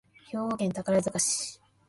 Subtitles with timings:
[0.31, 1.61] 兵庫県宝塚市